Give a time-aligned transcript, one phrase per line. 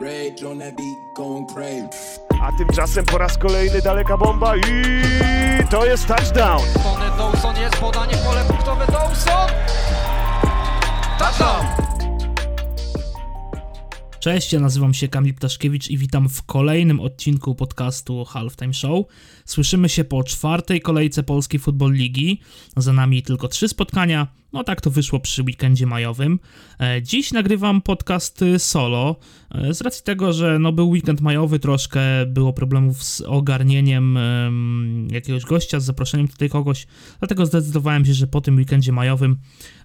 [0.00, 1.88] Rage on that beat, going crazy.
[2.42, 4.62] A tymczasem po raz kolejny daleka bomba i
[5.70, 6.62] to jest touchdown.
[6.82, 9.48] Tony Dawson jest podanie w pole punktowe Dawson!
[11.18, 11.66] Touchdown!
[14.20, 19.06] Cześć, ja nazywam się Kamil Ptaszkiewicz i witam w kolejnym odcinku podcastu Halftime Show.
[19.44, 22.40] Słyszymy się po czwartej kolejce Polskiej Football Ligi.
[22.76, 24.41] Za nami tylko trzy spotkania.
[24.52, 26.38] No tak to wyszło przy weekendzie majowym.
[26.80, 29.16] E, Dziś nagrywam podcast y, solo.
[29.50, 35.08] e, Z racji tego, że no był weekend majowy, troszkę było problemów z ogarnieniem em,
[35.10, 36.86] jakiegoś gościa, z zaproszeniem tutaj kogoś.
[37.18, 39.36] Dlatego zdecydowałem się, że po tym weekendzie majowym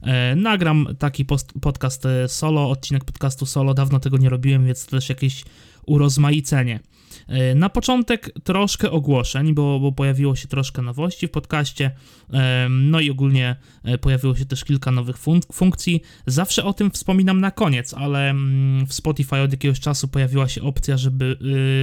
[0.01, 1.25] e, nagram taki
[1.61, 3.73] podcast solo, odcinek podcastu solo.
[3.73, 5.43] Dawno tego nie robiłem, więc to też jakieś
[5.87, 6.79] urozmaicenie.
[7.27, 11.91] E, Na początek troszkę ogłoszeń, bo, bo pojawiło się troszkę nowości w podcaście,
[12.31, 16.01] em, no i ogólnie e, pojawiło się też kilka nowych fun- funkcji.
[16.25, 20.61] Zawsze o tym wspominam na koniec, ale mm, w Spotify od jakiegoś czasu pojawiła się
[20.61, 21.37] opcja, żeby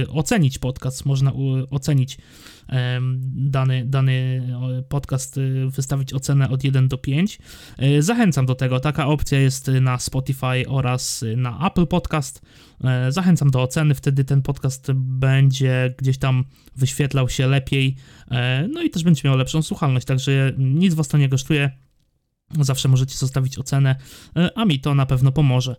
[0.05, 1.05] y, ocenić podcast.
[1.05, 1.31] Można
[1.69, 2.17] ocenić
[3.35, 4.43] dany, dany
[4.89, 7.39] podcast, y, wystawić ocenę od 1 do 5.
[7.81, 8.79] Y, Zachęcam do tego.
[8.79, 12.41] Taka opcja jest na Spotify oraz na Apple Podcast.
[12.83, 16.43] E, Zachęcam do oceny, wtedy ten podcast będzie gdzieś tam
[16.75, 17.95] wyświetlał się lepiej,
[18.31, 21.71] e, no i też będzie miał lepszą słuchalność, także nic was to nie kosztuje.
[22.61, 23.95] Zawsze możecie zostawić ocenę,
[24.35, 25.75] e, a mi to na pewno pomoże.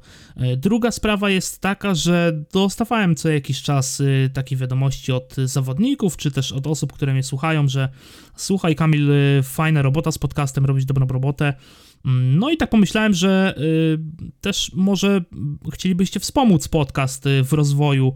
[0.57, 6.53] Druga sprawa jest taka, że dostawałem co jakiś czas takie wiadomości od zawodników, czy też
[6.53, 7.89] od osób, które mnie słuchają, że
[8.37, 9.11] słuchaj Kamil,
[9.43, 11.55] fajna robota z podcastem, robisz dobrą robotę.
[12.07, 13.99] Mm, No i tak pomyślałem, że y,
[14.41, 15.25] też może
[15.73, 18.13] chcielibyście wspomóc podcast y, w rozwoju,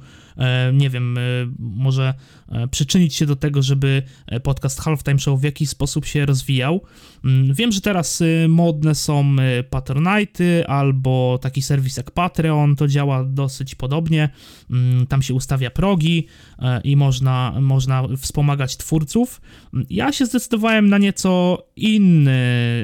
[0.73, 2.15] nie wiem, y, może
[2.49, 6.81] e, przyczynić się do tego, żeby e, podcast Halftime Show w jakiś sposób się rozwijał.
[7.25, 13.25] Mm, Wiem, że teraz modne są y, Patronite albo taki serwis jak Patreon, to działa
[13.25, 14.29] dosyć podobnie.
[14.71, 16.27] Mm, Tam się ustawia progi
[16.59, 19.41] e, i można, można wspomagać twórców.
[19.75, 22.41] Mm, Ja się zdecydowałem na nieco inny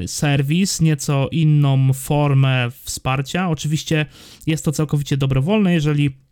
[0.06, 3.48] serwis, nieco inną formę wsparcia.
[3.48, 4.06] Oczywiście
[4.46, 6.25] jest to całkowicie dobrowolne, jeżeli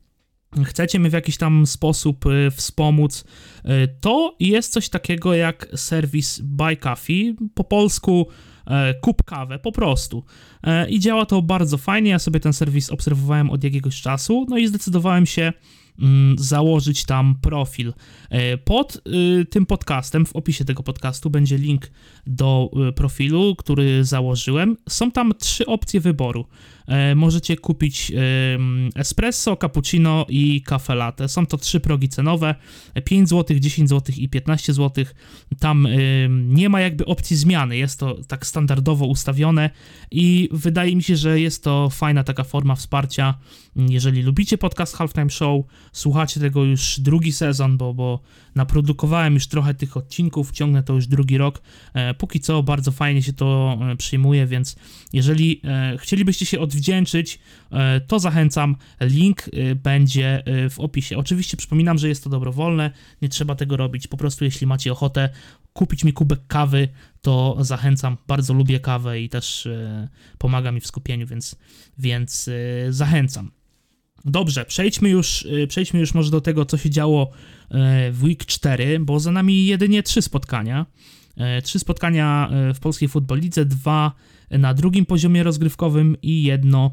[0.65, 3.25] chcecie mnie w jakiś tam sposób y, wspomóc,
[3.65, 3.69] y,
[4.01, 8.27] to jest coś takiego jak serwis Buy Coffee, po polsku
[8.67, 10.25] e, kup kawę, po prostu.
[10.63, 14.59] E, I działa to bardzo fajnie, ja sobie ten serwis obserwowałem od jakiegoś czasu, no
[14.59, 15.53] i zdecydowałem się
[16.39, 17.93] założyć tam profil.
[18.31, 18.97] E, Pod
[19.41, 21.91] y, tym podcastem, w opisie tego podcastu będzie link
[22.27, 24.77] do y, profilu, który założyłem.
[24.89, 26.47] Są tam trzy opcje wyboru.
[26.87, 28.13] E, Możecie kupić
[28.95, 31.29] espresso, cappuccino i kafe latte.
[31.29, 32.55] Są to trzy progi cenowe:
[33.05, 35.05] 5 zł, 10 zł i 15 zł.
[35.59, 35.89] Tam
[36.49, 39.71] nie ma jakby opcji zmiany, jest to tak standardowo ustawione
[40.11, 43.39] i wydaje mi się, że jest to fajna taka forma wsparcia.
[43.77, 48.21] Jeżeli lubicie podcast Halftime Show, słuchacie tego już drugi sezon, bo, bo
[48.55, 51.63] naprodukowałem już trochę tych odcinków, ciągnę to już drugi rok.
[51.95, 54.77] E, Póki co bardzo fajnie się to e, przyjmuje, więc
[55.13, 57.39] jeżeli e, chcielibyście się odwdzięczyć,
[58.07, 58.77] to zachęcam.
[59.01, 61.19] Link będzie w opisie.
[61.19, 62.91] Oczywiście przypominam, że jest to dobrowolne,
[63.23, 64.09] nie trzeba tego robić.
[64.09, 65.29] Po prostu, jeśli macie ochotę
[65.73, 66.89] kupić mi kubek kawy,
[67.23, 68.17] to zachęcam.
[68.27, 69.69] Bardzo lubię kawę i też
[70.39, 71.57] pomaga mi w skupieniu, więc,
[71.99, 72.51] więc
[72.91, 73.51] zachęcam.
[74.25, 77.31] Dobrze, przejdźmy już, y, przejdźmy już może do tego, co się działo
[77.71, 80.87] e, w Week 4, bo za nami jedynie trzy spotkania.
[81.37, 84.13] E, Trzy spotkania e, w polskiej Lidze, dwa
[84.51, 86.91] na drugim poziomie rozgrywkowym i jedno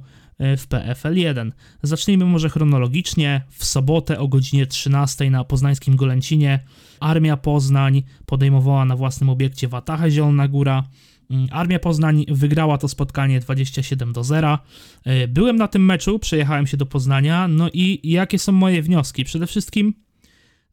[0.57, 1.53] w PFL 1.
[1.83, 3.41] Zacznijmy może chronologicznie.
[3.49, 6.59] W sobotę o godzinie 13 na poznańskim Golęcinie
[6.99, 10.83] Armia Poznań podejmowała na własnym obiekcie Watachę Zielona Góra.
[11.31, 14.59] Mm, Armia Poznań wygrała to spotkanie 27 do 0.
[15.03, 17.47] E, Byłem na tym meczu, przejechałem się do Poznania.
[17.47, 19.23] No i jakie są moje wnioski?
[19.25, 19.93] Przede wszystkim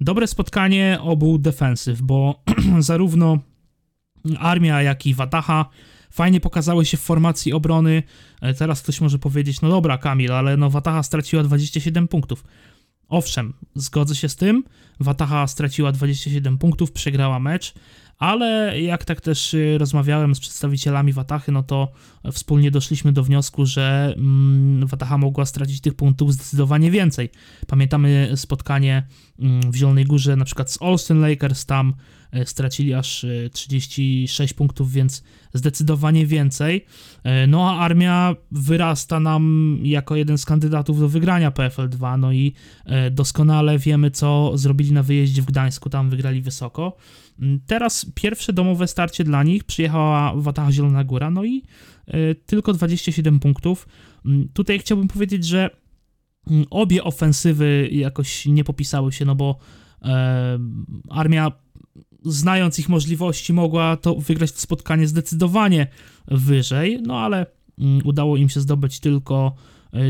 [0.00, 2.42] dobre spotkanie obu defensyw, bo
[2.78, 3.38] zarówno
[4.38, 5.68] Armia, jak i Wataha
[6.10, 8.02] fajnie pokazały się w formacji obrony.
[8.40, 12.44] E, Teraz ktoś może powiedzieć, no dobra Kamil, ale no Wataha straciła 27 punktów.
[13.08, 14.64] Owszem, zgodzę się z tym.
[15.00, 17.74] Wataha straciła 27 punktów, przegrała mecz,
[18.18, 21.88] ale jak tak też y, rozmawiałem z przedstawicielami Watachy, no to
[22.32, 27.30] wspólnie doszliśmy do wniosku, że mm, Wataha mogła stracić tych punktów zdecydowanie więcej.
[27.66, 29.06] Pamiętamy spotkanie
[29.38, 31.94] mm, w Zielonej Górze na przykład z Olsen Lakers, tam
[32.44, 35.22] stracili aż e, 36 punktów, więc
[35.54, 36.84] zdecydowanie więcej.
[37.24, 42.32] E, No a armia wyrasta nam jako jeden z kandydatów do wygrania PFL 2, no
[42.32, 42.52] i
[42.84, 46.96] e, doskonale wiemy, co zrobili na wyjeździe w Gdańsku, tam wygrali wysoko.
[47.40, 51.62] Mm, Teraz pierwsze domowe starcie dla nich przyjechała Wataha Zielona Góra, no i
[52.06, 53.88] e, tylko 27 punktów.
[54.26, 55.70] Mm, Tutaj chciałbym powiedzieć, że
[56.50, 59.58] mm, obie ofensywy jakoś nie popisały się, no bo
[60.02, 60.58] e,
[61.10, 61.52] armia
[62.24, 65.86] znając ich możliwości mogła to wygrać to spotkanie zdecydowanie
[66.26, 67.46] wyżej, no ale
[67.78, 69.54] mm, udało im się zdobyć tylko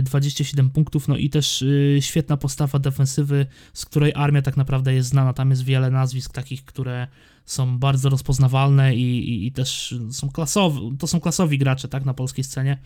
[0.02, 1.64] 27 punktów, no i też
[2.00, 5.32] świetna postawa defensywy, z której armia tak naprawdę jest znana.
[5.32, 7.06] Tam jest wiele nazwisk takich, które
[7.48, 12.14] są bardzo rozpoznawalne i, i, i też są klasowi, to są klasowi gracze, tak, na
[12.14, 12.78] polskiej scenie.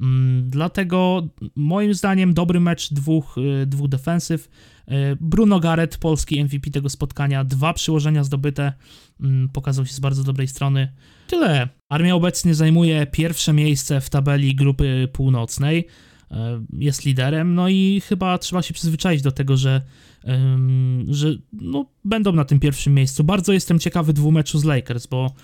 [0.00, 4.48] Mm, dlatego moim zdaniem dobry mecz dwóch, y, dwóch defensyw.
[4.88, 8.72] Y, Bruno Garrett, polski MVP tego spotkania, dwa przyłożenia zdobyte,
[9.20, 10.92] mm, pokazał się z bardzo dobrej strony.
[11.26, 11.68] Tyle.
[11.88, 15.86] Armia obecnie zajmuje pierwsze miejsce w tabeli grupy północnej.
[16.30, 19.82] E, jest liderem, no i chyba trzeba się przyzwyczaić do tego, że,
[21.08, 23.24] że no, będą na tym pierwszym miejscu.
[23.24, 25.34] Bardzo jestem ciekawy dwumeczu z Lakers, bo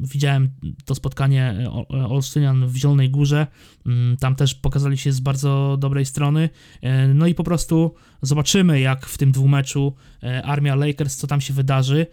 [0.00, 0.50] widziałem
[0.84, 3.46] to spotkanie Olsztynian w Zielonej Górze.
[3.86, 6.48] Mm, tam też pokazali się z bardzo dobrej strony.
[6.82, 11.40] E, no i po prostu zobaczymy, jak w tym dwumeczu e, armia Lakers, co tam
[11.40, 12.06] się wydarzy.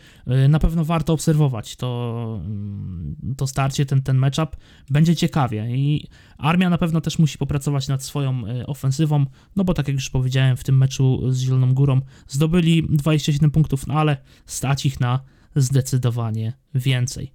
[0.49, 4.57] Na pewno warto obserwować to, mm, to starcie, ten, ten matchup.
[4.89, 6.07] Będzie ciekawie i
[6.37, 9.25] armia na pewno też musi popracować nad swoją ofensywą,
[9.55, 13.87] no bo tak jak już powiedziałem, w tym meczu z Zieloną Górą zdobyli 27 punktów,
[13.87, 15.19] no ale stać ich na
[15.55, 17.31] zdecydowanie więcej.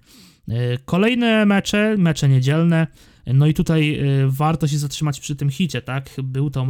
[0.49, 2.87] E, kolejne mecze, mecze niedzielne.
[3.33, 6.09] No i tutaj e, warto się zatrzymać przy tym hicie, tak?
[6.23, 6.67] Był to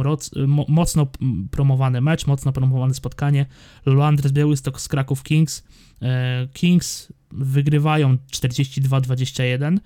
[0.68, 1.06] mocno
[1.50, 3.46] promowany mecz, mocno promowane spotkanie.
[3.86, 5.64] Luandres Białystok z Kraków Kings.
[6.02, 9.78] E, Kings wygrywają 42-21.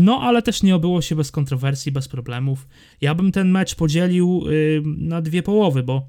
[0.00, 2.68] No, ale też nie obyło się bez kontrowersji, bez problemów.
[3.00, 4.44] Ja bym ten mecz podzielił
[4.84, 6.08] na dwie połowy, bo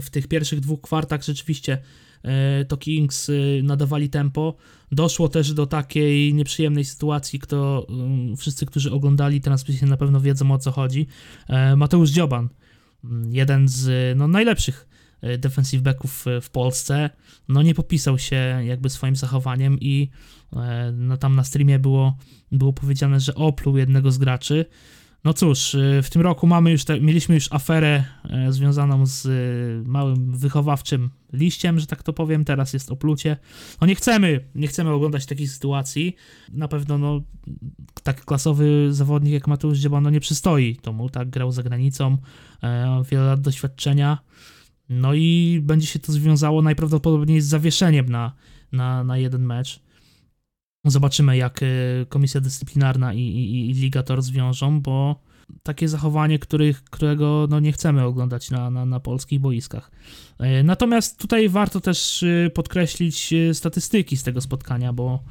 [0.00, 1.78] w tych pierwszych dwóch kwartach rzeczywiście
[2.24, 4.54] E, to Kings y, nadawali tempo.
[4.92, 10.50] Doszło też do takiej nieprzyjemnej sytuacji, kto mm, wszyscy, którzy oglądali transmisję na pewno wiedzą
[10.50, 11.06] o co chodzi.
[11.48, 12.48] E, Mateusz Dzioban,
[13.04, 14.88] mm, jeden z no, najlepszych
[15.20, 17.10] e, defensive backów w Polsce,
[17.48, 20.10] no nie popisał się jakby swoim zachowaniem i
[20.92, 22.16] no, tam na streamie było,
[22.52, 24.64] było powiedziane, że opluł jednego z graczy.
[25.24, 29.26] No cóż, y, w tym roku mamy już te, mieliśmy już aferę e, związaną z
[29.26, 33.36] y, małym wychowawczym liściem, że tak to powiem, teraz jest oplucie.
[33.80, 36.16] No nie chcemy, nie chcemy oglądać takich sytuacji.
[36.52, 37.22] Na pewno no,
[38.02, 42.18] tak klasowy zawodnik jak Mateusz Dzieba no nie przystoi tomu, tak, grał za granicą,
[43.10, 44.18] wiele lat doświadczenia.
[44.88, 48.32] No i będzie się to związało najprawdopodobniej z zawieszeniem na,
[48.72, 49.83] na, na jeden mecz.
[50.84, 55.20] Zobaczymy, jak y, Komisja Dyscyplinarna i, i, i Liga to rozwiążą, bo
[55.62, 59.90] takie zachowanie, których, którego no, nie chcemy oglądać na, na, na polskich boiskach.
[60.38, 65.22] E, natomiast tutaj warto też y, podkreślić y, statystyki z tego spotkania, bo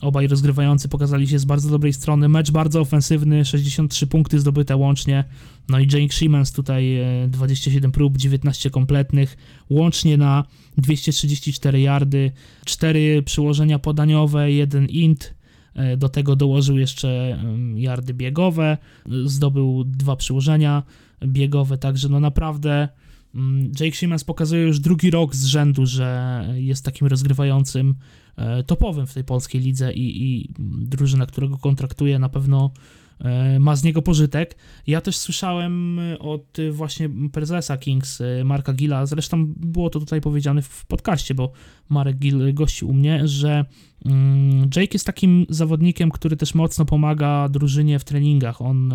[0.00, 2.28] obaj rozgrywający pokazali się z bardzo dobrej strony.
[2.28, 5.24] Mecz bardzo ofensywny, 63 punkty zdobyte łącznie.
[5.68, 6.98] No i Jake Siemens tutaj
[7.28, 9.36] 27 e, prób, 19 kompletnych,
[9.70, 10.44] łącznie na
[10.78, 12.32] 234 yardy,
[12.64, 15.34] 4 przyłożenia podaniowe, 1 int,
[15.96, 17.38] do tego dołożył jeszcze
[17.74, 18.78] yardy biegowe,
[19.24, 20.82] zdobył dwa przyłożenia
[21.26, 22.88] biegowe, także no naprawdę
[23.34, 27.94] mm, Jake Siemens pokazuje już drugi rok z rzędu, że jest takim rozgrywającym
[28.36, 30.48] e, topowym w tej polskiej lidze i, i
[30.86, 32.99] drużyna, którego kontraktuje na pewno E,
[33.60, 34.56] ma z niego pożytek.
[34.86, 40.20] Ja też słyszałem e, od e, właśnie prezesa Kings, Marka Gilla, zresztą było to tutaj
[40.20, 41.52] powiedziane w podcaście, bo
[41.88, 43.64] Marek Gill gościł u mnie, że
[44.06, 48.62] mm, Jake jest takim zawodnikiem, który też mocno pomaga drużynie w treningach.
[48.62, 48.94] On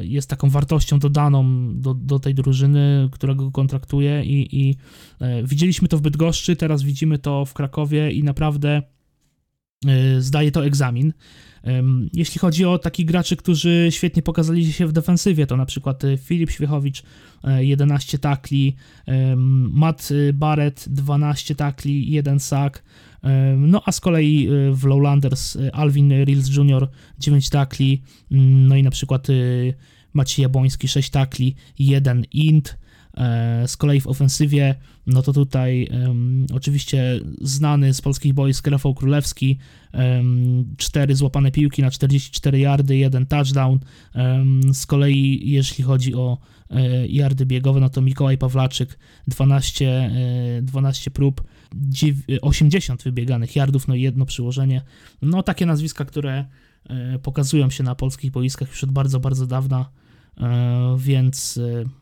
[0.00, 4.76] jest taką wartością dodaną do, do tej drużyny, którego go kontraktuje i, i
[5.44, 8.82] widzieliśmy to w Bydgoszczy, teraz widzimy to w Krakowie i naprawdę
[10.18, 11.12] zdaje to egzamin.
[12.12, 16.16] Jeśli chodzi o takich graczy, którzy świetnie pokazali się w defensywie, to na przykład e,
[16.16, 17.02] Filip Świechowicz
[17.58, 18.76] 11 e, takli,
[19.70, 22.82] Matt Barrett 12 takli, 1 sack,
[23.56, 26.88] no a z kolei e, w Lowlanders Alvin Reels Jr.
[27.18, 29.26] 9 takli, mm, no i na przykład
[30.12, 32.78] Maciej Jaboński 6 takli, 1 int,
[33.66, 34.74] z kolei w ofensywie,
[35.06, 39.58] no to tutaj um, oczywiście znany z polskich boisk Rafał Królewski,
[39.92, 43.78] um, 4 złapane piłki na 44 yardy, jeden touchdown.
[44.14, 46.38] Um, z kolei jeśli chodzi o
[46.70, 48.98] e, yardy biegowe, no to Mikołaj Pawlaczyk
[49.28, 51.42] 12, e, 12 prób,
[52.42, 54.82] 80 wybieganych yardów, no i jedno przyłożenie.
[55.22, 56.44] No takie nazwiska, które
[56.88, 59.90] e, pokazują się na polskich boiskach już od bardzo, bardzo dawna,
[60.38, 61.99] e, więc e,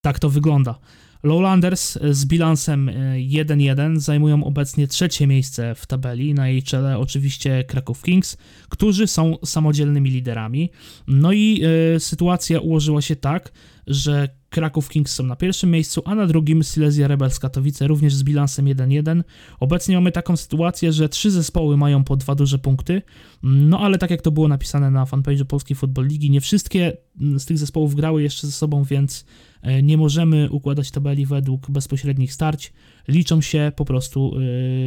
[0.00, 0.78] tak to wygląda.
[1.22, 8.02] Lowlanders z bilansem 1-1 zajmują obecnie trzecie miejsce w tabeli, na jej czele oczywiście Kraków
[8.02, 8.36] Kings,
[8.68, 10.70] którzy są samodzielnymi liderami.
[11.06, 11.62] No i
[11.96, 13.52] y, sytuacja ułożyła się tak,
[13.86, 18.22] że Kraków Kings są na pierwszym miejscu, a na drugim Silesia Rebels Katowice również z
[18.22, 19.22] bilansem 1-1.
[19.60, 23.02] Obecnie mamy taką sytuację, że trzy zespoły mają po dwa duże punkty,
[23.42, 26.96] no ale tak jak to było napisane na fanpage'u Polskiej Football Ligi, nie wszystkie
[27.38, 32.32] z tych zespołów grały jeszcze ze sobą, więc e, nie możemy układać tabeli według bezpośrednich
[32.32, 32.72] starć.
[33.08, 34.40] Liczą się po prostu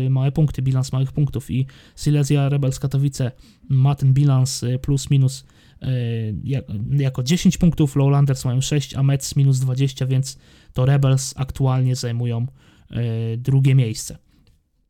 [0.03, 3.31] yy, małe punkty, bilans małych punktów i Silesia Rebels Katowice
[3.69, 5.45] ma ten bilans y, plus minus
[6.91, 10.37] jako 10 punktów, Lowlanders mają 6, a Mets minus 20, więc
[10.73, 12.47] to Rebels aktualnie zajmują
[13.37, 14.17] drugie miejsce.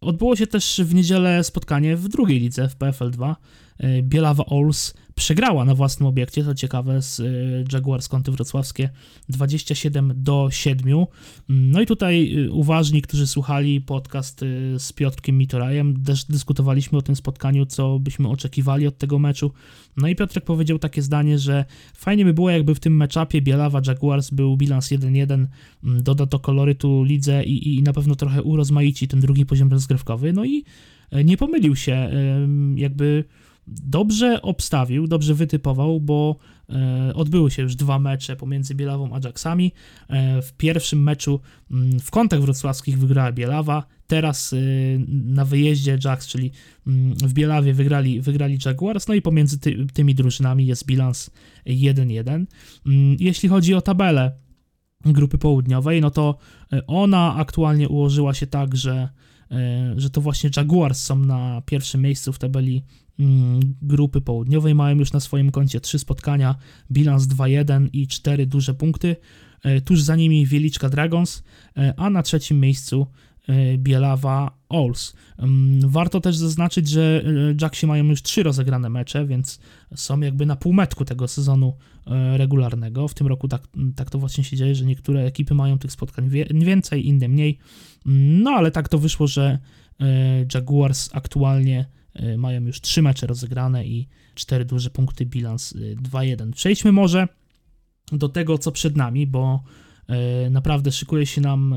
[0.01, 3.35] Odbyło się też w niedzielę spotkanie w drugiej lidze, w PFL 2.
[3.83, 8.89] Y, Bielawa Ols przegrała na własnym obiekcie, to ciekawe, z y, Jaguars Kąty Wrocławskie
[9.29, 11.05] 27 do 7.
[11.49, 14.41] No i tutaj y, uważni, którzy słuchali podcast
[14.77, 19.51] z Piotrkiem Mitorajem, też dyskutowaliśmy o tym spotkaniu, co byśmy oczekiwali od tego meczu.
[19.97, 23.81] No i Piotrek powiedział takie zdanie, że fajnie by było, jakby w tym meczapie Bielawa
[23.87, 25.45] Jaguars był bilans 1-1,
[25.83, 30.33] doda to kolorytu lidze i, i na pewno trochę urozmaici ten drugi poziom rozgrywkowy.
[30.33, 30.63] No i
[31.25, 32.11] nie pomylił się,
[32.75, 33.23] jakby
[33.83, 36.35] dobrze obstawił, dobrze wytypował, bo
[36.69, 39.71] e, odbyły się już dwa mecze pomiędzy Bielawą a Ajaxami.
[40.07, 41.39] E, w pierwszym meczu
[41.71, 44.57] mm, w kątach wrocławskich wygrała Bielawa, teraz e,
[45.07, 46.51] na wyjeździe Ajax, czyli
[46.87, 51.29] mm, w Bielawie wygrali, wygrali Jaguars, no i pomiędzy ty, tymi drużynami jest bilans
[51.65, 52.45] 1-1.
[52.85, 54.31] Mm, jeśli chodzi o tabelę
[55.05, 56.37] grupy południowej, no to
[56.87, 59.09] ona aktualnie ułożyła się tak, że
[59.95, 62.83] że to właśnie Jaguars są na pierwszym miejscu w tabeli
[63.81, 66.55] grupy południowej mają już na swoim koncie trzy spotkania,
[66.91, 69.15] bilans 2-1 i cztery duże punkty.
[69.63, 71.43] E, tuż za nimi Wieliczka Dragons,
[71.77, 73.07] e, a na trzecim miejscu
[73.47, 75.13] e, Bielawa Ols.
[75.37, 77.23] Mm, warto też zaznaczyć, że
[77.61, 79.59] Jacksi mają już trzy rozegrane mecze, więc
[79.95, 81.73] są jakby na półmetku tego sezonu
[82.33, 83.07] regularnego.
[83.07, 86.29] W tym roku tak, tak to właśnie się dzieje, że niektóre ekipy mają tych spotkań
[86.51, 87.57] więcej, inne mniej.
[88.05, 89.59] Mm, no ale tak to wyszło, że
[90.53, 91.85] Jaguars aktualnie
[92.37, 96.49] mają już trzy mecze rozegrane i cztery duże punkty, bilans 2-1.
[96.49, 97.27] Y, Przejdźmy może
[98.11, 99.63] do tego, co przed nami, bo
[100.45, 101.75] y, naprawdę szykuje się nam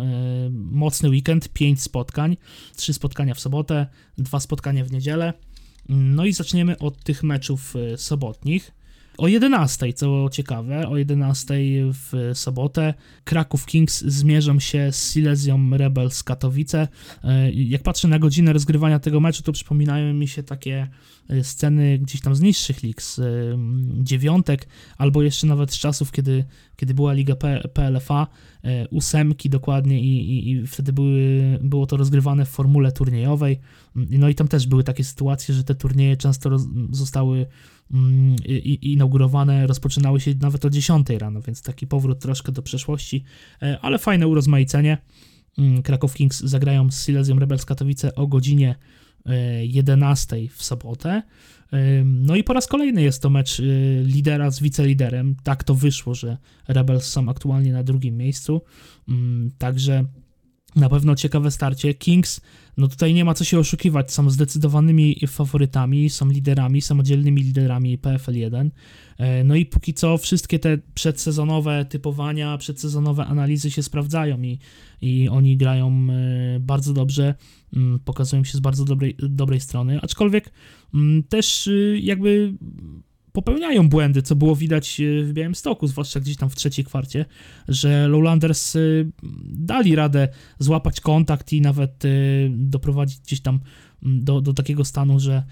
[0.53, 2.37] mocny weekend, pięć spotkań,
[2.77, 3.87] trzy spotkania w sobotę,
[4.19, 5.33] dwa spotkania w niedzielę.
[5.89, 8.82] No i zaczniemy od tych meczów sobotnich.
[9.19, 11.54] O 11, co ciekawe, o 11
[11.92, 16.88] w sobotę Kraków Kings zmierzą się z Silesią Rebels Katowice.
[17.25, 20.88] E, jak patrzę na godzinę rozgrywania tego meczu, to przypominają mi się takie
[21.28, 23.21] e, sceny gdzieś tam z niższych lig, z
[24.02, 26.45] dziewiątek, albo jeszcze nawet z czasów, kiedy,
[26.76, 27.35] kiedy była Liga
[27.75, 28.26] PLFA,
[28.64, 33.61] e, ósemki dokładnie i, i, i wtedy były, było to rozgrywane w formule turniejowej.
[33.95, 37.82] No i tam też były takie sytuacje, że te turnieje często roz, zostały Mm,
[38.83, 43.25] inaugurowane rozpoczynały się nawet o 10 rano, więc taki powrót troszkę do przeszłości,
[43.63, 44.99] e, ale fajne urozmaicenie.
[45.59, 48.75] Mm, Kraków Kings zagrają z Silesią Rebels Katowice o godzinie
[49.63, 51.23] 11 e, w sobotę.
[51.73, 53.63] E, no i po raz kolejny jest to mecz
[54.03, 55.37] lidera z wiceliderem.
[55.43, 56.37] Tak to wyszło, że
[56.69, 58.63] Rebels są aktualnie na drugim miejscu.
[59.09, 60.05] Mm, także
[60.76, 61.95] na pewno ciekawe starcie.
[61.95, 62.41] Kings,
[62.76, 68.35] no tutaj nie ma co się oszukiwać, są zdecydowanymi faworytami, są liderami, samodzielnymi liderami PFL
[68.35, 68.71] 1.
[69.19, 74.59] E, no i póki co wszystkie te przedsezonowe typowania, przedsezonowe analizy się sprawdzają i,
[75.02, 77.35] i oni grają e, bardzo dobrze,
[77.76, 80.52] mm, pokazują się z bardzo dobrej, dobrej strony, aczkolwiek
[80.95, 82.55] mm, też y, jakby
[83.33, 87.25] popełniają błędy, co było widać e, w Białym Stoku, zwłaszcza gdzieś tam w trzeciej kwarcie,
[87.69, 88.81] że Lowlanders e,
[89.45, 92.09] dali radę złapać kontakt i nawet e,
[92.51, 93.61] doprowadzić gdzieś tam
[94.03, 95.43] do, do takiego stanu, że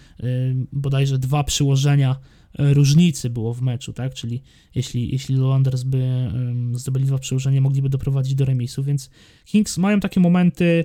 [0.73, 2.17] bodajże dwa przyłożenia
[2.59, 4.15] różnicy było w meczu, tak?
[4.15, 4.43] Czyli
[4.75, 6.31] jeśli, jeśli Lowlanders by
[6.73, 9.11] zdobyli dwa przyłożenia, mogliby doprowadzić do remisu, więc
[9.45, 10.85] Kings mają takie momenty,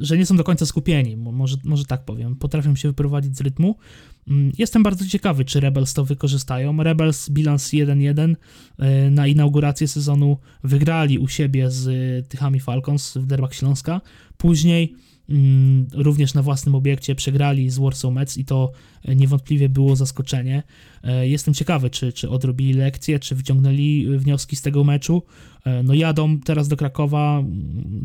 [0.00, 3.76] że nie są do końca skupieni, może, może tak powiem, potrafią się wyprowadzić z rytmu,
[4.28, 6.82] Mm, jestem bardzo ciekawy, czy Rebels to wykorzystają.
[6.82, 8.36] Rebels bilans 1-1
[8.78, 11.88] e, na inaugurację sezonu wygrali u siebie z
[12.28, 14.00] Tychami Falcons w Derbach Śląska.
[14.36, 14.94] Później
[15.28, 18.72] mm, również na własnym obiekcie przegrali z Warsaw Mets i to
[19.08, 20.62] niewątpliwie było zaskoczenie.
[21.06, 25.22] E, Jestem ciekawy, czy, czy odrobili lekcje, czy wyciągnęli wnioski z tego meczu.
[25.64, 27.52] E, No jadą teraz do Krakowa, mm,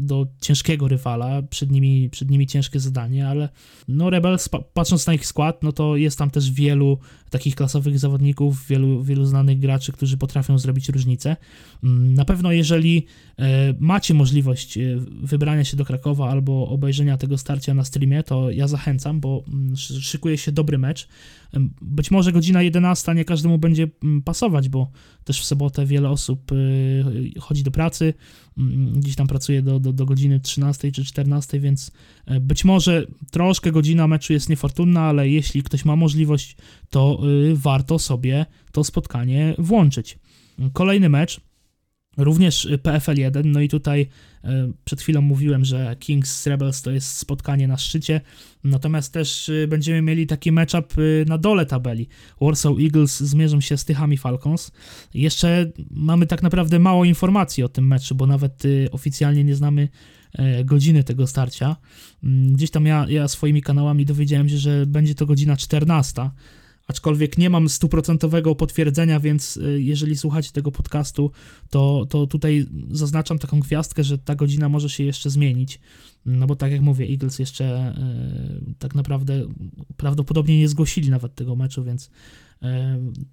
[0.05, 3.49] do ciężkiego rywala, przed nimi, przed nimi ciężkie zadanie, ale
[3.87, 6.97] no Rebels, pa- patrząc na ich skład, no to jest tam też wielu
[7.29, 11.35] takich klasowych zawodników, wielu, wielu znanych graczy, którzy potrafią zrobić różnicę.
[11.83, 13.05] Mm, Na pewno jeżeli
[13.39, 14.81] e, macie możliwość e,
[15.23, 19.77] wybrania się do Krakowa albo obejrzenia tego starcia na streamie, to ja zachęcam, bo mm,
[19.77, 21.07] szy- szykuje się dobry mecz.
[21.81, 24.91] Być może godzina 11 nie każdemu będzie mm, pasować, bo
[25.23, 28.13] też w sobotę wiele osób y, chodzi do pracy,
[28.57, 31.91] mm, gdzieś tam pracuje do, do, do godziny 13 czy 14, więc
[32.25, 36.57] e, być może troszkę godzina meczu jest niefortunna, ale jeśli ktoś ma możliwość,
[36.89, 40.19] to y, warto sobie to spotkanie włączyć.
[40.73, 41.41] Kolejny mecz,
[42.17, 44.01] również y, PFL 1, no i tutaj
[44.45, 44.47] y,
[44.85, 48.21] przed chwilą mówiłem, że Kings Rebels to jest spotkanie na szczycie,
[48.63, 50.93] natomiast też y, będziemy mieli taki matchup
[51.25, 52.07] na dole tabeli.
[52.41, 54.71] Warsaw Eagles zmierzą się z Tychami Falcons.
[55.13, 59.89] Jeszcze mamy tak naprawdę mało informacji o tym meczu, bo nawet oficjalnie nie znamy
[60.33, 61.75] e, godziny tego starcia.
[62.23, 66.29] Mm, Gdzieś tam ja, ja swoimi kanałami dowiedziałem się, że będzie to godzina 14,
[66.91, 71.31] aczkolwiek nie mam stuprocentowego potwierdzenia, więc y, jeżeli słuchacie tego podcastu,
[71.69, 75.79] to, to tutaj zaznaczam taką gwiazdkę, że ta godzina może się jeszcze zmienić.
[76.25, 77.95] No bo tak jak mówię, Eagles jeszcze
[78.69, 79.47] y, tak naprawdę
[79.97, 82.67] prawdopodobnie nie zgłosili nawet tego meczu, więc y,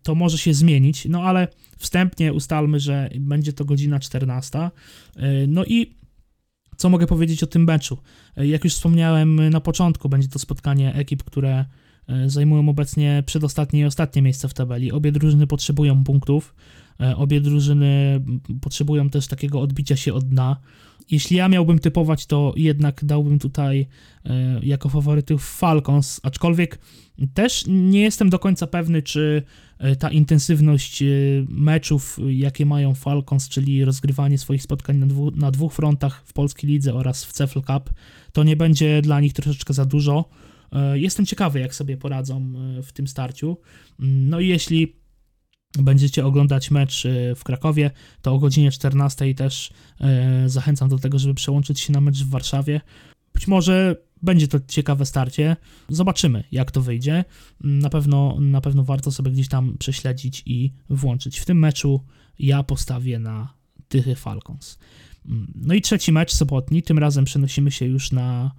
[0.03, 1.05] to może się zmienić.
[1.05, 1.49] No ale
[1.79, 4.71] wstępnie ustalmy, że będzie to godzina 14.
[5.17, 5.99] Y, No i
[6.77, 7.99] co mogę powiedzieć o tym meczu?
[8.37, 11.65] Jak już wspomniałem na początku, będzie to spotkanie ekip, które
[12.27, 14.93] zajmują obecnie przedostatnie i ostatnie miejsce w tabeli.
[14.93, 16.55] Obie drużyny potrzebują punktów.
[17.01, 18.21] y, Obie drużyny
[18.61, 20.57] potrzebują też takiego odbicia się od dna.
[21.11, 24.31] Jeśli ja miałbym typować, to jednak dałbym tutaj y,
[24.63, 26.79] jako faworytów Falcons, aczkolwiek
[27.35, 29.43] też nie jestem do końca pewny, czy
[29.99, 31.03] ta intensywność
[31.49, 36.71] meczów, jakie mają Falcons, czyli rozgrywanie swoich spotkań na, dwu, na dwóch frontach w polskiej
[36.71, 37.91] lidze oraz w CFL Cup,
[38.33, 40.25] to nie będzie dla nich troszeczkę za dużo.
[40.95, 43.57] Y, Jestem ciekawy, jak sobie poradzą y, w tym starciu.
[44.01, 44.97] Mm, No i jeśli
[45.79, 47.91] będziecie oglądać mecz y, w Krakowie,
[48.23, 49.71] to o godzinie 14 też
[50.47, 52.81] zachęcam do tego, żeby przełączyć się na mecz w Warszawie.
[53.35, 55.57] Być może będzie to ciekawe starcie.
[55.89, 57.25] Zobaczymy, jak to wyjdzie.
[57.61, 61.39] Na pewno, na pewno warto sobie gdzieś tam prześledzić i włączyć.
[61.39, 62.05] W tym meczu
[62.39, 63.55] ja postawię na
[63.89, 64.79] Tychy Falcons.
[65.27, 66.83] Mm, No i trzeci mecz sobotni.
[66.83, 68.51] Tym razem przenosimy się już na,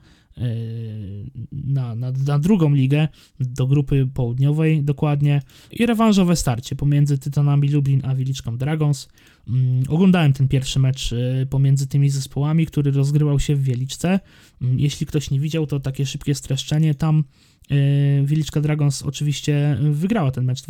[1.51, 3.07] na, na, na drugą ligę,
[3.39, 5.41] do grupy południowej dokładnie.
[5.71, 9.09] I rewanżowe starcie pomiędzy Tytanami Lublin a Wiliczką Dragons.
[9.47, 14.19] Mm, Oglądałem ten pierwszy mecz y, pomiędzy tymi zespołami, który rozgrywał się w Wieliczce.
[14.61, 16.95] Mm, Jeśli ktoś nie widział, to takie szybkie streszczenie.
[16.95, 17.23] Tam
[17.71, 20.61] y, Wiliczka Dragons oczywiście wygrała ten mecz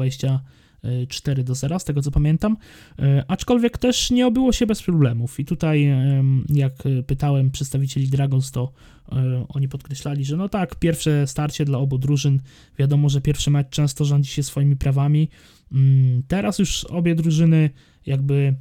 [0.84, 2.58] 24 do 0, z tego co pamiętam.
[3.00, 5.40] Y, Aczkolwiek też nie obyło się bez problemów.
[5.40, 5.90] I tutaj,
[6.50, 6.74] jak
[7.08, 8.72] pytałem przedstawicieli Dragons, to
[9.12, 9.16] y,
[9.50, 12.42] oni podkreślali, że no tak, pierwsze starcie dla obu drużyn.
[12.78, 15.30] Wiadomo, że pierwszy mecz często rządzi się swoimi prawami.
[15.72, 17.70] Mm, Teraz już obie drużyny
[18.06, 18.56] jakby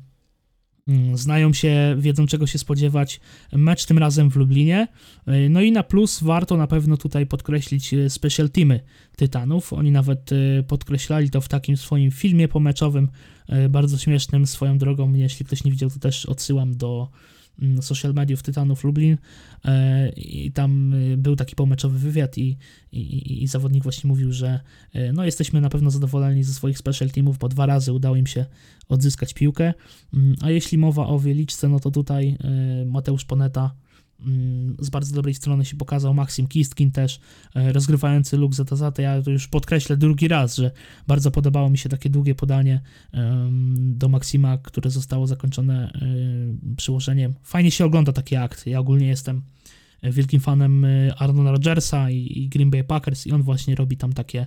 [1.15, 3.21] znają się, wiedzą czego się spodziewać.
[3.53, 4.89] Mecz tym razem w Lublinie.
[5.29, 8.81] Y, No i na plus warto na pewno tutaj podkreślić y, special teamy
[9.17, 9.73] Tytanów.
[9.73, 13.09] Oni nawet y, podkreślali to w takim swoim filmie pomeczowym,
[13.71, 15.15] bardzo śmiesznym swoją drogą.
[15.15, 17.38] Jeśli ktoś nie widział, to też odsyłam do mm,
[17.81, 19.17] social mediów Tytanów Lublin
[19.65, 22.57] E, i tam y, był taki pomeczowy wywiad i,
[22.93, 24.61] i, i- zawodnik właśnie mówił, że
[24.93, 28.27] e, no jesteśmy na pewno zadowoleni ze swoich special teamów, bo dwa razy udało im
[28.27, 28.47] się
[28.89, 29.75] odzyskać piłkę,
[30.15, 33.88] Mm, a jeśli mowa o Wieliczce, no to tutaj e, Mateusz Poneta mm,
[34.79, 37.21] z bardzo dobrej strony się pokazał, Maksim Kistkin też,
[37.55, 40.71] e, rozgrywający Luk Zatazate, ja to już podkreślę drugi raz, że
[41.07, 42.81] bardzo podobało mi się takie długie podanie
[43.79, 47.35] do Maksima, które zostało zakończone e, przyłożeniem.
[47.43, 49.43] Fajnie się ogląda taki akt, ja ogólnie jestem
[50.03, 54.41] wielkim fanem e, Arnona Rodgersa i, Green Bay Packers i on właśnie robi tam takie,
[54.41, 54.47] e,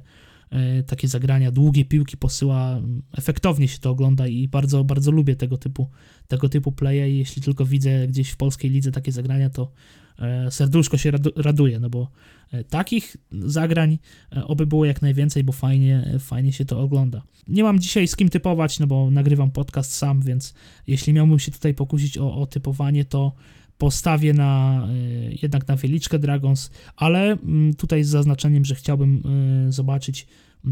[0.88, 2.82] takie zagrania, długie piłki posyła,
[3.18, 5.90] efektownie się to ogląda i bardzo, bardzo lubię tego typu,
[6.28, 9.72] tego typu playe i jeśli tylko widzę gdzieś w polskiej lidze takie zagrania, to
[10.20, 12.12] e, serduszko się radu, raduje, no bo
[12.52, 14.00] e, takich zagrań
[14.36, 17.22] e, oby było jak najwięcej, bo fajnie, e, fajnie się to ogląda.
[17.48, 20.54] Nie mam dzisiaj z kim typować, no bo nagrywam podcast sam, więc
[20.88, 23.34] jeśli miałbym się tutaj pokusić o, o typowanie, to
[23.82, 29.24] postawię na y, jednak na Wieliczkę Dragons, ale mm, tutaj z zaznaczeniem, że chciałbym
[29.68, 30.28] y, zobaczyć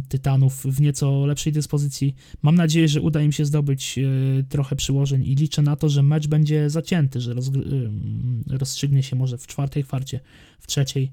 [0.10, 2.16] Tytanów w nieco lepszej dyspozycji.
[2.42, 6.04] Mam nadzieję, że uda im się zdobyć y, trochę przyłożeń i liczę na to, że
[6.04, 10.20] mecz będzie zacięty, że mm, rozstrzygnie się może w czwartej kwarcie,
[10.60, 11.12] w trzeciej,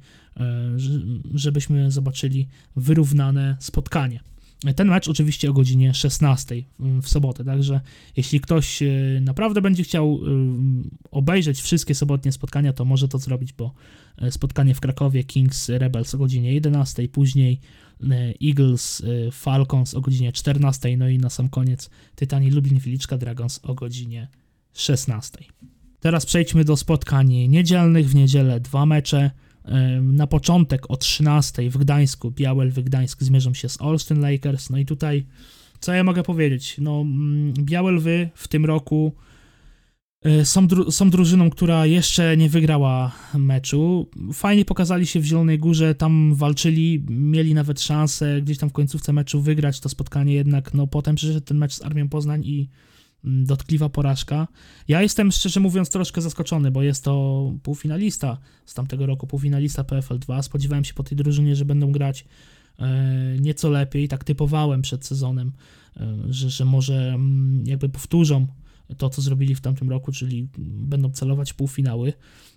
[1.35, 4.20] żebyśmy zobaczyli wyrównane spotkanie.
[4.77, 6.62] Ten mecz oczywiście o godzinie 16
[7.03, 7.81] w sobotę, także
[8.16, 8.83] jeśli ktoś
[9.21, 10.21] naprawdę będzie chciał
[11.11, 13.75] obejrzeć wszystkie sobotnie spotkania, to może to zrobić, bo
[14.31, 17.61] spotkanie w Krakowie Kings Rebels o godzinie 11, później
[18.45, 23.75] Eagles Falcons o godzinie 14, no i na sam koniec Tytani Lublin Wiliczka Dragons o
[23.75, 24.29] godzinie
[24.75, 25.38] 16.
[26.01, 28.09] Teraz przejdźmy do spotkań niedzielnych.
[28.09, 29.31] W niedzielę dwa mecze.
[30.02, 34.70] Na początek o 13 w Gdańsku Białelwy Gdańsk zmierzą się z Olsztyn Lakers.
[34.70, 35.26] No i tutaj,
[35.81, 36.76] co ja mogę powiedzieć?
[36.79, 39.12] No, mm, Białelwy w tym roku
[40.22, 44.11] e, są, dru są drużyną, która jeszcze nie wygrała meczu.
[44.33, 49.12] Fajnie pokazali się w Zielonej Górze, tam walczyli, mieli nawet szansę gdzieś tam w końcówce
[49.12, 52.68] meczu wygrać to spotkanie, jednak no potem przyszedł ten mecz z Armią Poznań i
[53.24, 54.48] dotkliwa porażka.
[54.88, 60.18] Ja jestem szczerze mówiąc troszkę zaskoczony, bo jest to półfinalista z tamtego roku, półfinalista PFL
[60.18, 60.42] 2.
[60.42, 62.24] Spodziewałem się po tej drużynie, że będą grać
[62.79, 64.09] e, nieco lepiej.
[64.09, 65.52] Tak typowałem przed sezonem,
[65.96, 68.46] e, że, że może mm, jakby powtórzą
[68.99, 72.12] to, co zrobili w tamtym roku, czyli będą celować półfinały.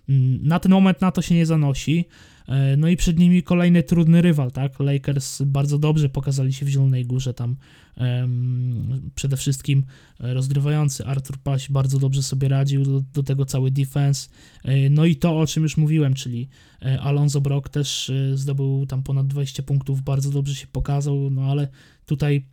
[0.08, 2.04] Mm, na ten moment na to się nie zanosi.
[2.48, 4.80] E, no i przed nimi kolejny trudny rywal, tak?
[4.80, 7.56] Lakers bardzo dobrze pokazali się w Zielonej Górze, tam
[9.14, 9.84] przede wszystkim
[10.18, 14.28] rozgrywający Arthur Paś bardzo dobrze sobie radził, do, do, tego cały defense.
[14.64, 16.48] E, no i to, o czym już mówiłem, czyli
[16.82, 21.68] e, Alonso Brock też zdobył tam ponad 20 punktów, bardzo dobrze się pokazał, no ale
[22.06, 22.46] tutaj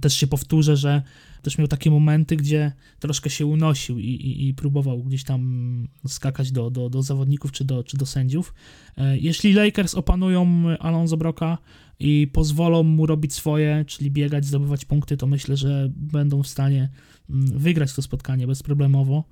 [0.00, 1.02] też się powtórzę, że
[1.42, 6.52] też miał takie momenty, gdzie troszkę się unosił i, i, i próbował gdzieś tam skakać
[6.52, 8.54] do, do, do zawodników czy do, czy do sędziów.
[8.96, 11.58] E, jeśli Lakers opanują Alonso Broka
[12.00, 16.88] i pozwolą mu robić swoje, czyli biegać, zdobywać punkty, to myślę, że będą w stanie
[17.30, 19.24] mm, wygrać to spotkanie bezproblemowo.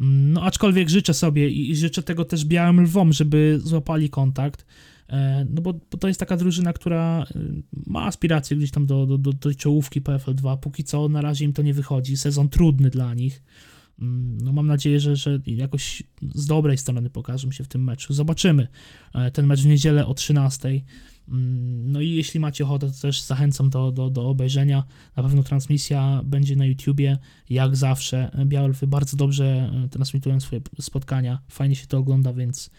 [0.00, 4.66] Mm, no aczkolwiek życzę sobie i życzę tego też białym lwom, żeby złapali kontakt
[5.50, 7.38] no bo, bo, to jest taka drużyna, która e,
[7.86, 10.56] ma aspiracje gdzieś tam do, do, do, do czołówki PFL 2.
[10.56, 12.16] Póki co na razie im to nie wychodzi.
[12.16, 13.42] Sezon trudny dla nich.
[14.00, 16.02] Mm, no mam nadzieję, że, że jakoś
[16.34, 18.14] z dobrej strony pokażą się w tym meczu.
[18.14, 18.68] Zobaczymy.
[19.14, 20.68] E, ten mecz w niedzielę o 13.
[21.28, 24.84] Mm, no i jeśli macie ochotę, to też zachęcam do, do, do obejrzenia.
[25.16, 27.18] Na pewno transmisja będzie na YouTubie,
[27.50, 28.44] jak zawsze.
[28.44, 31.40] Białelfy bardzo dobrze transmitują swoje spotkania.
[31.48, 32.70] Fajnie się to ogląda, więc,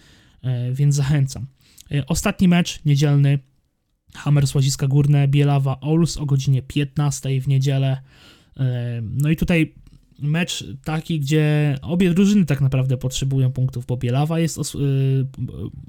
[0.73, 1.47] więc zachęcam.
[1.91, 3.39] E, ostatni mecz niedzielny.
[4.15, 8.01] Hammer Słaziska Górne, Bielawa Ols o godzinie 15 w niedzielę.
[8.57, 9.73] E, no i tutaj
[10.19, 14.79] mecz taki, gdzie obie drużyny tak naprawdę potrzebują punktów, bo Bielawa jest os, y,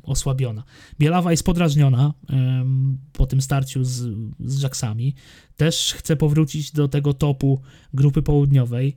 [0.03, 0.63] osłabiona.
[0.99, 2.15] Bielawa jest podrażniona
[3.13, 5.15] po tym starciu z, z Jacksami.
[5.57, 7.61] Też chce powrócić do tego topu
[7.95, 8.97] grupy południowej.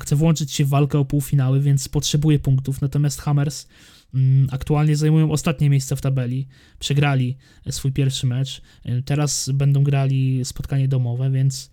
[0.00, 2.80] chce włączyć się w walkę o półfinały, więc potrzebuje punktów.
[2.80, 3.91] Natomiast Hammers Mm,
[4.50, 6.48] aktualnie zajmują ostatnie miejsce w tabeli.
[6.78, 7.36] Przegrali
[7.70, 8.62] swój pierwszy mecz.
[8.86, 11.70] Y, teraz będą grali spotkanie domowe, więc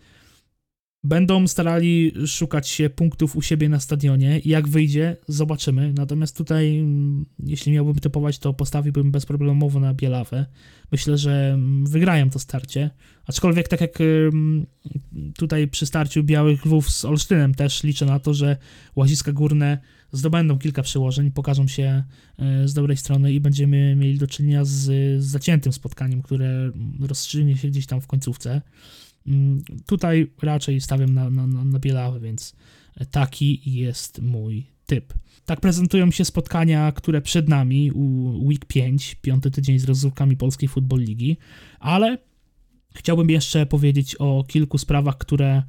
[1.04, 4.42] będą starali szukać się punktów u siebie na stadionie.
[4.46, 5.94] Jak wyjdzie, zobaczymy.
[5.94, 10.46] Natomiast tutaj, mm, jeśli miałbym typować, to postawiłbym bezproblemowo na Bielawę.
[10.92, 12.90] Myślę, że mm, wygrają to starcie.
[13.26, 14.00] Aczkolwiek, tak jak
[15.38, 18.58] tutaj przy starciu Białych Lwów z Olsztynem, też liczę na to, że
[18.96, 19.78] Łaziska Górne
[20.12, 22.04] zdobędą kilka przełożeń, pokażą się
[22.38, 27.68] e, z dobrej strony i będziemy mieli do czynienia z, zaciętym spotkaniem, które rozstrzygnie się
[27.68, 28.62] gdzieś tam w końcówce.
[29.28, 31.80] Mm, tutaj raczej stawiam na, na, na
[32.20, 32.56] więc
[33.12, 35.14] taki jest mój typ.
[35.46, 37.92] Tak prezentują się spotkania, które przed nami
[38.40, 41.38] Week 5, piąty tydzień z rozrywkami Polskiej Football Ligi,
[41.80, 42.18] ale
[42.96, 45.64] chciałbym jeszcze powiedzieć o kilku sprawach, które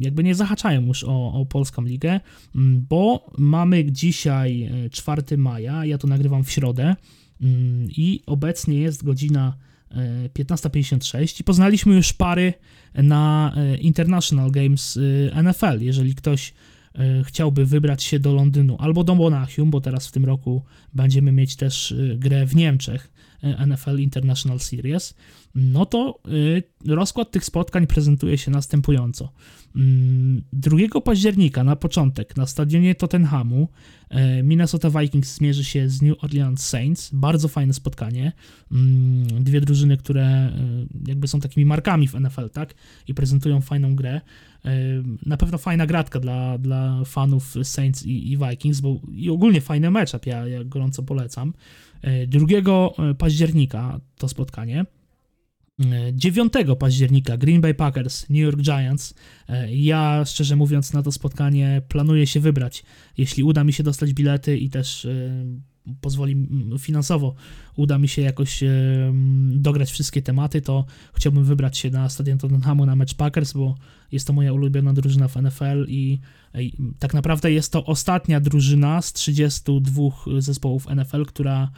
[0.00, 2.20] jakby nie zahaczają już o, o Polską Ligę,
[2.56, 6.96] mm, bo mamy dzisiaj 4 e, maja, ja to nagrywam w środę
[7.40, 9.56] mm, i obecnie jest godzina
[10.34, 12.52] 15.56 e, i poznaliśmy już pary
[12.94, 14.98] na e, International Games
[15.42, 15.80] NFL.
[15.80, 16.54] Jeżeli ktoś
[17.24, 20.62] chciałby wybrać się do Londynu albo do Monachium, bo teraz w tym roku
[20.94, 23.10] będziemy mieć też grę w Niemczech
[23.42, 25.14] NFL International Series,
[25.54, 29.32] no to y, rozkład tych spotkań prezentuje się następująco.
[30.52, 33.68] 2 mm, października na początek na stadionie Tottenhamu
[34.10, 37.10] y, Minnesota Vikings zmierzy się z New Orleans Saints.
[37.12, 38.32] Bardzo fajne spotkanie.
[38.72, 42.74] Mm, dwie drużyny, które y, jakby są takimi markami w NFL, tak?
[43.08, 44.20] I prezentują fajną grę.
[45.26, 49.90] Na pewno fajna gratka dla, dla fanów Saints i, i Vikings, bo i ogólnie fajny
[49.90, 51.52] matchup, ja, ja gorąco polecam.
[52.26, 52.46] 2
[53.18, 54.84] października to spotkanie.
[56.12, 59.14] 9 października Green Bay Packers, New York Giants.
[59.48, 62.84] E, ja szczerze mówiąc na to spotkanie planuję się wybrać.
[63.18, 65.44] Jeśli uda mi się dostać bilety i też e,
[66.00, 67.34] pozwoli mm, finansowo,
[67.76, 68.64] uda mi się jakoś
[69.50, 73.74] dograć wszystkie tematy, to chciałbym wybrać się na stadion Tottenhamu na mecz Packers, bo
[74.12, 76.18] jest to moja ulubiona drużyna w NFL i,
[76.54, 80.02] i tak naprawdę jest to ostatnia drużyna z 32
[80.38, 81.70] zespołów NFL, która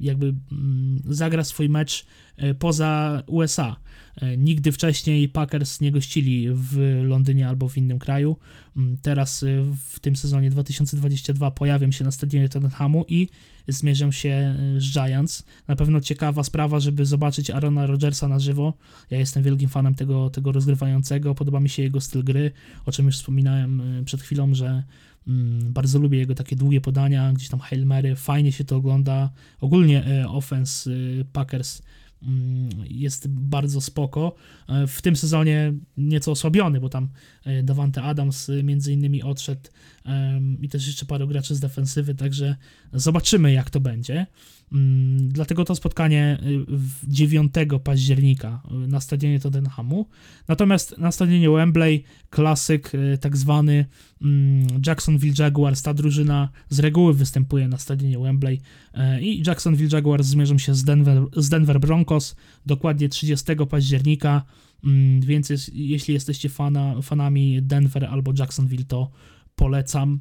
[0.00, 3.76] jakby mm, zagra swój mecz e, poza USA.
[4.16, 8.36] E, nigdy wcześniej Packers nie gościli w Londynie albo w innym kraju.
[8.76, 9.44] Mm, teraz
[9.90, 13.28] w tym sezonie 2022 pojawią się na stadionie Tottenhamu i
[13.68, 15.44] zmierzą się z Giants.
[15.68, 18.74] Na pewno ciekawa sprawa, żeby zobaczyć Arona Rodgersa na żywo.
[19.10, 22.50] Ja jestem wielkim fanem tego, tego rozgrywającego, podoba mi się jego styl gry,
[22.86, 24.82] o czym już wspominałem przed chwilą, że
[25.28, 29.30] Mm, bardzo lubię jego takie długie podania, gdzieś tam Hail Mary, fajnie się to ogląda.
[29.60, 30.94] Ogólnie e, offense e,
[31.32, 31.82] Packers
[32.84, 34.34] jest bardzo spoko.
[34.68, 37.08] E, w tym sezonie nieco osłabiony, bo tam
[37.62, 39.70] Davante Adams między innymi odszedł
[40.60, 42.56] i też jeszcze paru graczy z defensywy, także
[42.92, 44.26] zobaczymy jak to będzie.
[44.72, 46.38] Mm, dlatego to spotkanie
[47.08, 47.52] 9
[47.84, 50.06] października na stadionie Tottenhamu.
[50.48, 53.86] Natomiast na stadionie Wembley klasyk tak zwany
[54.22, 58.60] Mm, Jacksonville Jaguars, ta drużyna z reguły występuje na stadionie Wembley
[59.20, 64.42] i Jacksonville Jaguars zmierzą się z Denver, z Denver Broncos dokładnie 30 października,
[64.84, 69.10] mm, więc jeśli jesteście fana, fanami Denver albo Jacksonville, to
[69.56, 70.20] polecam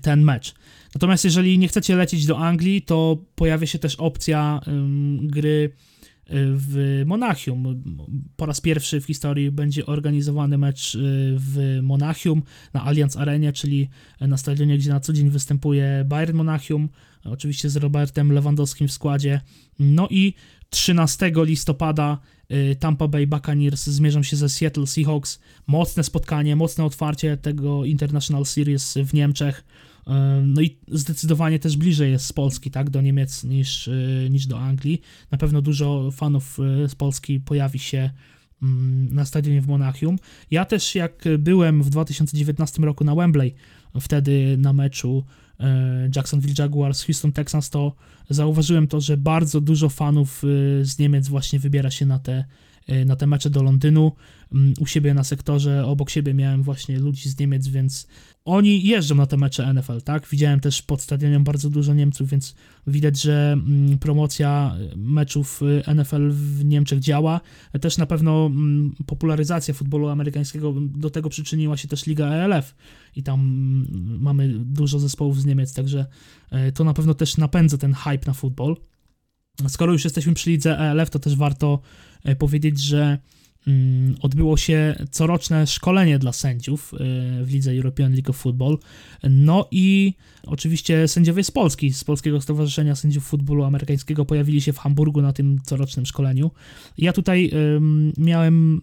[0.00, 0.54] ten mecz.
[0.94, 4.60] Natomiast jeżeli nie chcecie lecieć do Anglii, to pojawia się też opcja
[5.22, 5.72] gry
[6.32, 7.82] w Monachium.
[8.36, 10.98] Po raz pierwszy w historii będzie organizowany mecz y,
[11.38, 12.42] w Monachium
[12.74, 13.88] na Allianz Arenie, czyli
[14.20, 16.88] na stadionie, gdzie na co dzień występuje Bayern Monachium,
[17.24, 19.40] oczywiście z Robertem Lewandowskim w składzie.
[19.78, 20.34] No i
[20.70, 22.18] 13 listopada
[22.52, 25.40] y, Tampa Bay Buccaneers zmierzą się ze Seattle Seahawks.
[25.66, 29.64] Mocne spotkanie, mocne otwarcie tego International Series w Niemczech.
[30.42, 34.60] No i zdecydowanie też bliżej jest z Polski, tak, do Niemiec niż, y, niż do
[34.60, 35.00] Anglii.
[35.30, 38.10] Na pewno dużo fanów y, z Polski pojawi się
[38.62, 40.18] mm, na stadionie w Monachium.
[40.50, 43.54] Ja też jak byłem w 2019 roku na Wembley,
[44.00, 45.49] wtedy na meczu y,
[46.16, 47.94] Jacksonville Jaguars, Houston Texans, to
[48.30, 50.42] zauważyłem to, że bardzo dużo fanów
[50.82, 52.44] z Niemiec właśnie wybiera się na te,
[53.06, 54.12] na te mecze do Londynu.
[54.52, 58.06] Mm, u siebie na sektorze, obok siebie miałem właśnie ludzi z Niemiec, więc
[58.44, 60.28] oni jeżdżą na te mecze NFL, tak?
[60.28, 62.54] Widziałem też pod stadionem bardzo dużo Niemców, więc
[62.86, 67.40] widać, że mm, promocja meczów y, NFL w Niemczech działa.
[67.80, 72.74] Też na pewno mm, popularyzacja futbolu amerykańskiego do tego przyczyniła się też Liga ELF
[73.16, 73.40] i tam
[74.20, 76.06] mamy dużo zespołów z Niemiec, także
[76.74, 78.76] to na pewno też napędza ten hype na futbol.
[79.68, 81.80] Skoro już jesteśmy przy lidze ELF, to też warto
[82.28, 83.18] y, powiedzieć, że
[83.66, 88.78] Mm, odbyło się coroczne szkolenie dla sędziów y, w lidze European League of Football.
[89.30, 90.14] No i
[90.46, 95.32] oczywiście sędziowie z Polski, z Polskiego Stowarzyszenia Sędziów Futbolu Amerykańskiego pojawili się w Hamburgu na
[95.32, 96.50] tym corocznym szkoleniu.
[96.98, 97.50] Ja tutaj
[98.18, 98.82] miałem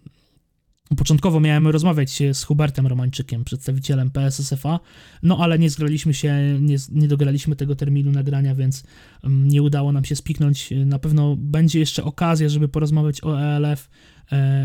[0.95, 4.79] Początkowo miałem rozmawiać z Hubertem Romańczykiem, przedstawicielem PSSFA,
[5.23, 8.83] no ale nie zgraliśmy się, nie, nie dograliśmy tego terminu nagrania, więc
[9.23, 10.73] nie udało nam się spiknąć.
[10.85, 13.89] Na pewno będzie jeszcze okazja, żeby porozmawiać o ELF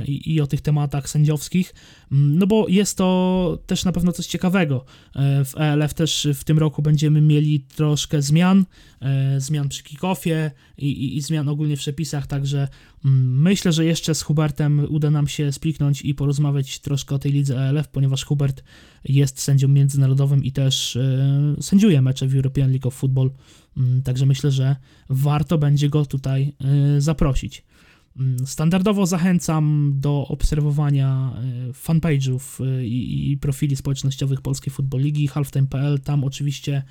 [0.06, 1.74] i, i o tych tematach sędziowskich,
[2.12, 4.84] mm, no bo jest to też na pewno coś ciekawego.
[5.16, 8.64] E, w ELF też w tym roku będziemy mieli troszkę zmian,
[9.00, 12.68] e, zmian przy kickoffie i, i, i zmian ogólnie w przepisach, także
[13.04, 17.32] mm, myślę, że jeszcze z Hubertem uda nam się spiknąć i porozmawiać troszkę o tej
[17.32, 18.62] lidze ELF, ponieważ Hubert
[19.04, 20.98] jest sędzią międzynarodowym i też
[21.60, 23.30] sędziuje mecze w European League of Football,
[23.76, 24.76] mm, także myślę, że
[25.08, 26.52] warto będzie go tutaj
[26.98, 27.64] zaprosić.
[28.16, 36.00] Mm, standardowo zachęcam do obserwowania e, fanpage'ów e, i, profili społecznościowych Polskiej Football Ligi, halftime.pl.
[36.00, 36.82] Tam oczywiście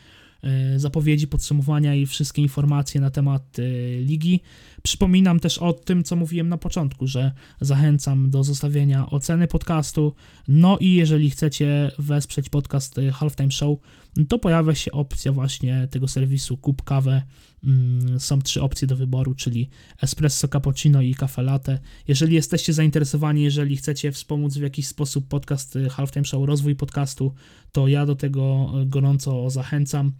[0.44, 3.58] e, zapowiedzi, podsumowania i wszystkie informacje na temat
[4.00, 4.40] ligi.
[4.84, 10.14] Przypominam też o tym, co mówiłem na początku, że zachęcam do zostawienia oceny podcastu.
[10.48, 13.80] No i jeżeli chcecie wesprzeć podcast Halftime Show,
[14.28, 17.22] to pojawia się opcja właśnie tego serwisu Kup Kawę
[17.64, 19.70] Mm, są trzy opcje do wyboru, czyli
[20.02, 21.80] espresso, cappuccino i cafe latte.
[22.08, 27.34] Jeżeli jesteście zainteresowani, jeżeli chcecie wspomóc w jakiś sposób podcast y, Halftime Show, rozwój podcastu,
[27.72, 30.12] to ja do tego y, gorąco zachęcam.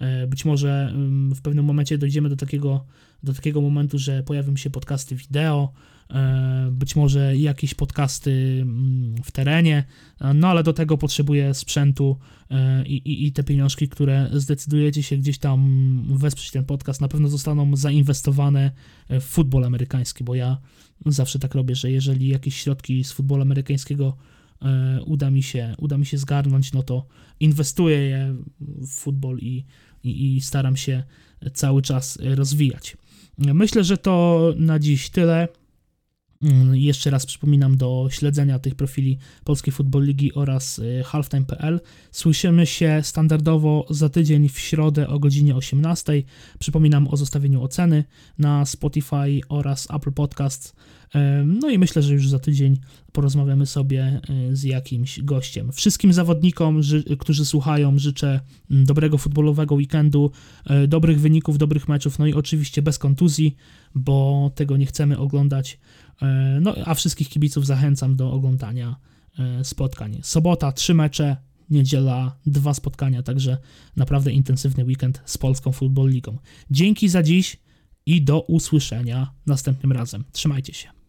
[0.00, 0.94] E, być może
[1.34, 2.84] w pewnym momencie dojdziemy do takiego,
[3.22, 5.72] do takiego momentu, że pojawią się podcasty wideo,
[6.14, 9.84] E, być może jakieś podcasty mm, w terenie,
[10.20, 12.16] e, no ale do tego potrzebuję sprzętu
[12.50, 15.60] e, i, i, i te pieniążki, które zdecydujecie się gdzieś tam
[16.08, 18.70] wesprzeć ten podcast, na pewno zostaną zainwestowane
[19.10, 20.58] w futbol amerykański, bo ja
[21.06, 24.16] zawsze tak robię, że jeżeli jakieś środki z futbolu amerykańskiego
[25.06, 27.06] uda mi się, uda mi się zgarnąć, no to
[27.40, 29.64] inwestuję je w futbol i,
[30.04, 31.02] i, i staram się
[31.52, 32.96] cały czas rozwijać.
[33.40, 35.48] Myślę, że to na dziś tyle.
[36.42, 41.80] Mm, Jeszcze raz przypominam do śledzenia tych profili Polskiej Football Ligi oraz y, halftime.pl.
[42.10, 46.22] Słyszymy się standardowo za tydzień w środę o godzinie 18.
[46.58, 48.04] Przypominam o zostawieniu oceny
[48.38, 50.74] na Spotify oraz Apple Podcasts.
[51.14, 52.76] Ym, No i myślę, że już za tydzień
[53.12, 55.72] porozmawiamy sobie y, z jakimś gościem.
[55.72, 56.80] Wszystkim zawodnikom,
[57.18, 60.30] którzy słuchają, życzę mm, dobrego futbolowego weekendu,
[60.84, 63.56] y, dobrych wyników, dobrych meczów, no i oczywiście bez kontuzji,
[63.94, 65.78] bo tego nie chcemy oglądać.
[66.22, 68.96] E, No, a wszystkich kibiców zachęcam do oglądania
[69.38, 70.18] e, spotkań.
[70.22, 71.36] Sobota trzy mecze,
[71.70, 73.58] niedziela dwa spotkania, także
[73.96, 76.38] naprawdę intensywny weekend z Polską Football Ligą.
[76.70, 77.56] Dzięki za dziś
[78.06, 80.24] i do usłyszenia następnym razem.
[80.32, 80.99] Trzymajcie się.